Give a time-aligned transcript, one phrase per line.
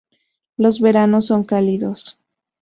[0.57, 2.17] Los veranos son cálidos.